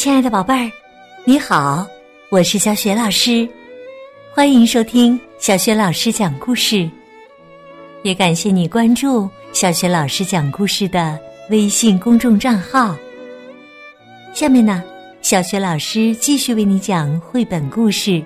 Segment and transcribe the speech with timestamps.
[0.00, 0.72] 亲爱的宝贝儿，
[1.26, 1.86] 你好，
[2.30, 3.46] 我是小雪老师，
[4.32, 6.90] 欢迎收听小雪老师讲故事。
[8.02, 11.20] 也感谢你关注小雪老师讲故事的
[11.50, 12.96] 微信公众账号。
[14.32, 14.82] 下面呢，
[15.20, 18.10] 小雪老师继续为你讲绘本故事《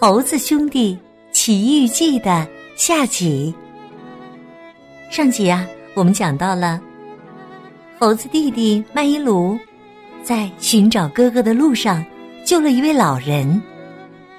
[0.00, 0.98] 猴子兄弟
[1.30, 3.54] 奇遇记》的下集。
[5.10, 6.80] 上集啊，我们讲到了
[7.98, 9.58] 猴子弟弟麦伊鲁。
[10.22, 12.04] 在寻找哥哥的路上，
[12.44, 13.60] 救了一位老人。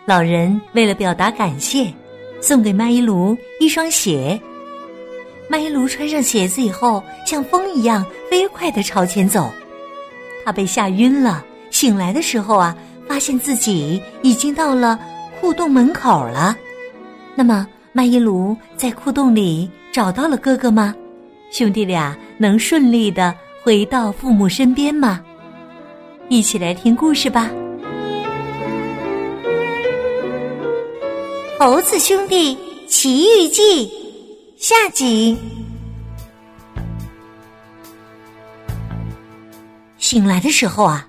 [0.06, 1.92] 老人为了表达感谢，
[2.40, 4.40] 送给麦伊卢一双鞋。
[5.48, 9.52] 麦伊卢穿上鞋子以后，像风一样飞快的朝前走。
[10.46, 12.76] 他被吓晕了，醒来的时候啊，
[13.08, 15.00] 发现自己已经到了
[15.40, 16.58] 库洞门口了。
[17.36, 20.96] 那么，麦伊卢在库洞里找到了哥哥吗？
[21.52, 25.22] 兄弟俩能顺利的回到父母身边吗？
[26.32, 27.52] 一起来听故事吧，
[31.60, 33.86] 《猴子兄弟奇遇记》
[34.56, 35.38] 下集。
[39.98, 41.06] 醒来的时候啊，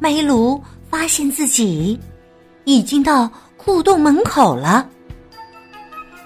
[0.00, 2.00] 麦卢发现自己
[2.64, 4.88] 已经到库洞门口了，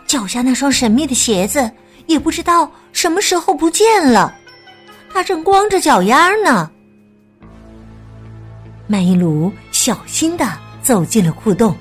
[0.06, 1.68] 脚下那双神秘的鞋子
[2.06, 4.32] 也不知道什么时候不见了，
[5.12, 6.70] 他正光着脚丫呢。
[8.90, 10.46] 麦伊鲁小心的
[10.80, 11.76] 走进了库洞。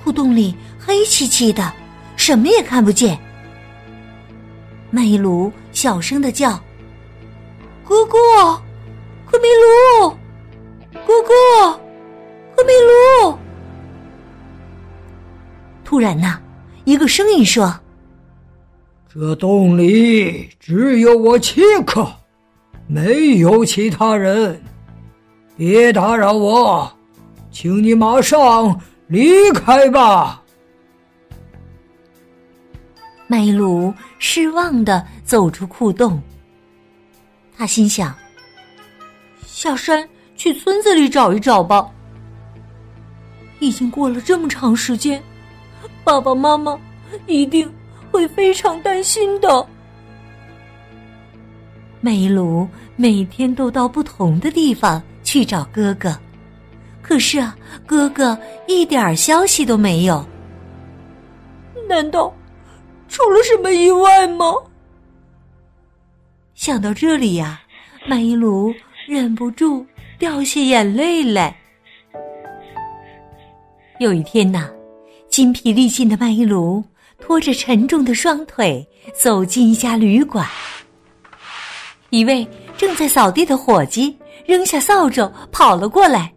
[0.00, 1.72] 库洞里黑漆漆的，
[2.14, 3.18] 什么也看不见。
[4.88, 6.52] 麦伊鲁小声的叫
[7.84, 8.16] ：“哥哥，
[9.26, 9.48] 克米
[10.00, 10.10] 鲁，
[11.04, 11.72] 哥哥，
[12.54, 12.70] 克米
[13.24, 13.36] 鲁。”
[15.84, 16.38] 突然呢，
[16.84, 17.74] 一个声音说
[19.12, 22.06] ：“这洞里只有我七克，
[22.86, 24.62] 没有其他人。”
[25.56, 26.92] 别打扰我，
[27.50, 30.42] 请你马上离开吧。
[33.26, 36.20] 麦鲁失望的走出库洞，
[37.56, 38.14] 他心想：
[39.46, 40.06] 下山
[40.36, 41.88] 去村子里找一找吧。
[43.60, 45.22] 已经过了这么长时间，
[46.02, 46.76] 爸爸妈妈
[47.26, 47.72] 一定
[48.10, 49.66] 会非常担心的。
[52.00, 55.00] 麦鲁每天都到不同的地方。
[55.34, 56.16] 去找哥哥，
[57.02, 60.24] 可是啊，哥哥一点消息都没有。
[61.88, 62.32] 难道
[63.08, 64.54] 出了什么意外吗？
[66.54, 67.60] 想到这里呀，
[68.06, 68.72] 麦伊鲁
[69.08, 69.84] 忍不住
[70.20, 71.52] 掉下眼泪来。
[73.98, 74.70] 有一天呐，
[75.28, 76.80] 筋疲力尽的麦伊鲁
[77.18, 80.46] 拖着沉重的双腿走进一家旅馆，
[82.10, 82.46] 一位
[82.76, 84.16] 正在扫地的伙计。
[84.46, 86.32] 扔下扫帚，跑了过来。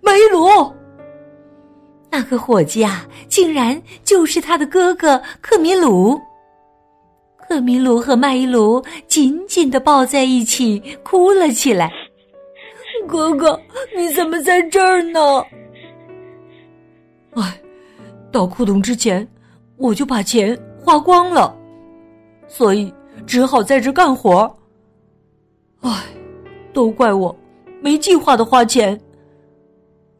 [0.00, 0.72] 麦伊鲁，
[2.10, 6.20] 那个伙计啊，竟然就是他的哥哥克米鲁。
[7.38, 11.90] 克米鲁和麦伊鲁紧紧的抱在一起，哭了起来。
[13.06, 13.58] 哥哥，
[13.96, 15.44] 你怎么在这儿呢？
[17.34, 17.60] 哎，
[18.30, 19.26] 到库洞之前，
[19.76, 21.56] 我就把钱花光了，
[22.48, 22.92] 所以
[23.26, 24.52] 只好在这干活。
[25.80, 25.90] 哎。
[26.72, 27.34] 都怪我，
[27.80, 28.98] 没计划的花钱。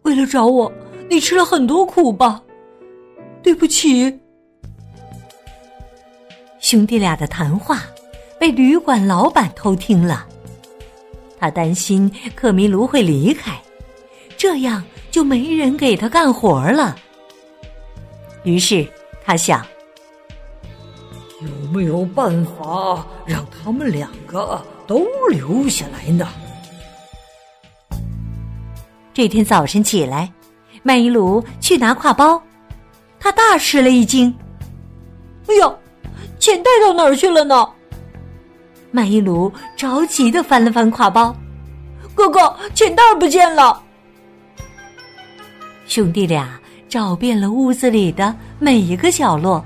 [0.02, 0.70] 为了找我，
[1.08, 2.42] 你吃了很多苦吧？
[3.42, 4.20] 对不起。
[6.58, 7.82] 兄弟俩的谈话
[8.38, 10.26] 被旅馆老板偷听了，
[11.38, 13.60] 他担心克米卢会离开，
[14.36, 16.96] 这样就没人给他干活了。
[18.44, 18.86] 于是
[19.24, 19.64] 他想：
[21.40, 26.28] 有没有办法让他们两个都留下来呢？
[29.14, 30.32] 这天早晨起来，
[30.82, 32.42] 麦伊鲁去拿挎包，
[33.20, 34.34] 他大吃了一惊。
[35.48, 35.70] 哎呀，
[36.38, 37.68] 钱带到哪儿去了呢？
[38.90, 41.36] 麦伊鲁着急的翻了翻挎包，
[42.14, 43.82] 哥哥，钱袋不见了。
[45.86, 46.58] 兄弟俩
[46.88, 49.62] 找遍了屋子里的每一个角落，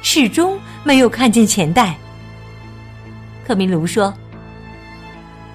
[0.00, 1.96] 始终没有看见钱袋。
[3.46, 4.12] 克明卢说：“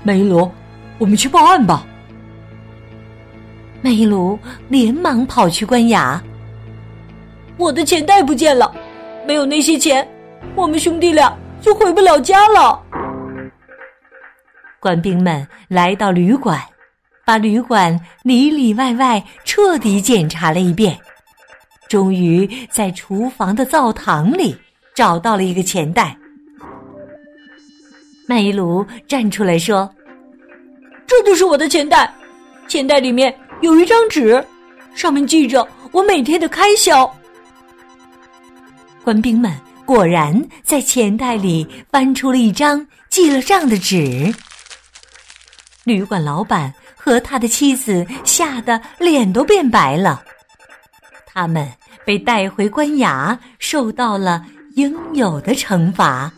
[0.01, 0.49] 麦伊鲁，
[0.97, 1.85] 我们去报案吧。”
[3.87, 4.37] 麦伊鲁
[4.67, 6.19] 连忙跑去关衙。
[7.55, 8.69] 我的钱袋不见了，
[9.25, 10.05] 没有那些钱，
[10.55, 12.83] 我们兄弟俩就回不了家了。
[14.81, 16.61] 官兵们来到旅馆，
[17.25, 20.99] 把旅馆里里外外彻底检查了一遍，
[21.87, 24.53] 终于在厨房的灶堂里
[24.93, 26.13] 找到了一个钱袋。
[28.27, 29.89] 麦伊鲁站出来说
[31.07, 32.13] ：“这就是我的钱袋，
[32.67, 34.43] 钱袋里面有一张纸，
[34.93, 37.11] 上面记着我每天的开销。
[39.03, 39.51] 官兵们
[39.85, 44.33] 果然在钱袋里翻出了一张记了账的纸。
[45.85, 50.21] 旅馆老板和他的妻子吓得脸都变白了，
[51.25, 51.67] 他们
[52.05, 54.45] 被带回官衙，受到了
[54.75, 56.31] 应有的惩罚。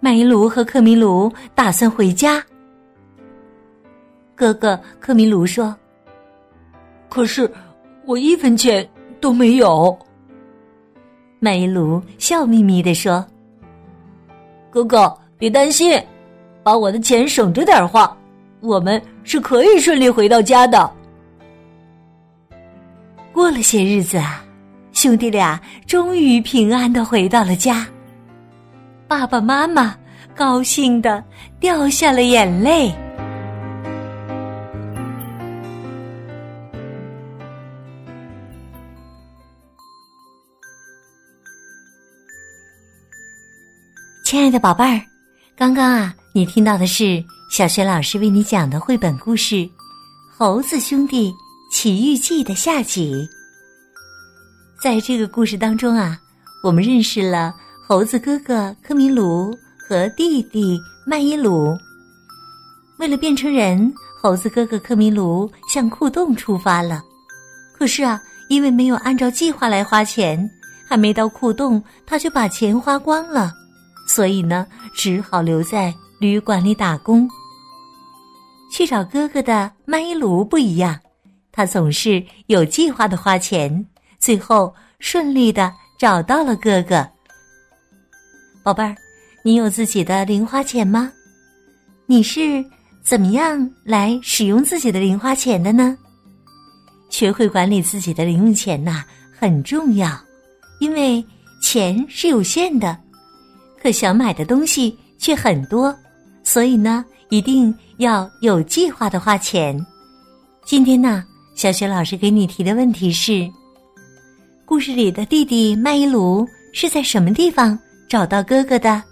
[0.00, 2.42] 麦伊卢和克米卢打算回家。
[4.38, 5.74] 哥哥克米卢说
[7.10, 7.50] ：“可是
[8.06, 8.88] 我一分钱
[9.20, 9.98] 都没有。”
[11.40, 13.26] 麦伊卢笑眯眯地说
[14.70, 16.00] ：“哥哥，别担心，
[16.62, 18.16] 把我的钱省着点花，
[18.60, 20.88] 我们是可以顺利回到家的。”
[23.34, 24.44] 过了些日子啊，
[24.92, 27.84] 兄弟俩终于平安的回到了家。
[29.08, 29.96] 爸爸妈妈
[30.32, 31.24] 高兴的
[31.58, 32.94] 掉下了眼泪。
[44.28, 45.00] 亲爱的宝贝儿，
[45.56, 49.54] 刚刚啊，你听到的是小学老师为你讲的绘本故事
[50.36, 51.32] 《猴子兄弟
[51.72, 53.26] 奇遇记》的下集。
[54.82, 56.20] 在这个故事当中啊，
[56.62, 57.54] 我们认识了。
[57.88, 61.74] 猴子哥哥科米鲁和弟弟麦伊鲁，
[62.98, 63.90] 为了变成人，
[64.20, 67.02] 猴子哥哥科米鲁向库洞出发了。
[67.72, 68.20] 可是啊，
[68.50, 70.38] 因为没有按照计划来花钱，
[70.86, 73.54] 还没到库洞，他就把钱花光了。
[74.08, 77.28] 所以呢，只好留在旅馆里打工。
[78.72, 80.98] 去找哥哥的麦伊卢不一样，
[81.52, 83.86] 他总是有计划的花钱，
[84.18, 87.06] 最后顺利的找到了哥哥。
[88.64, 88.96] 宝贝儿，
[89.44, 91.12] 你有自己的零花钱吗？
[92.06, 92.64] 你是
[93.02, 95.96] 怎么样来使用自己的零花钱的呢？
[97.10, 99.04] 学会管理自己的零用钱呐，
[99.38, 100.10] 很重要，
[100.80, 101.24] 因为
[101.62, 102.98] 钱是有限的，
[103.82, 105.94] 可想买的东西却很多，
[106.42, 109.78] 所以呢，一定要有计划的花钱。
[110.64, 113.48] 今天呢，小雪老师给你提的问题是：
[114.64, 117.78] 故事里的弟弟麦伊鲁是在什么地方？
[118.08, 119.02] 找到哥哥的。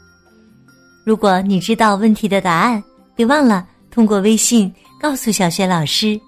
[1.04, 2.82] 如果你知道问题的答案，
[3.14, 6.18] 别忘了通过微信告诉小雪老师。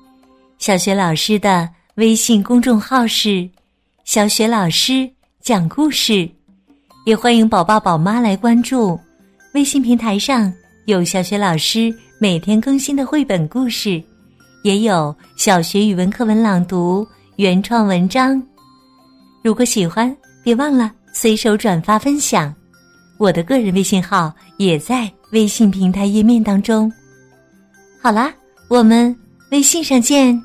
[0.58, 3.49] 小雪老师的微信公众号是
[4.05, 5.08] “小雪老师
[5.41, 6.29] 讲故事”，
[7.08, 9.00] 也欢迎宝宝宝妈来关注。
[9.55, 10.52] 微信平台上
[10.84, 14.02] 有小学老师每天更新的绘本故事，
[14.62, 18.43] 也有小学语文课文朗读、原创文章。
[19.43, 20.14] 如果喜欢，
[20.44, 22.55] 别忘了随手转发分享。
[23.16, 26.93] 我的个人微信号也在微信平台页面当中。
[28.02, 28.31] 好啦，
[28.69, 29.16] 我们
[29.50, 30.38] 微信上见。